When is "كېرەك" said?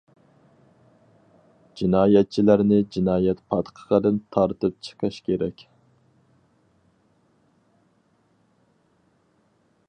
5.29-5.65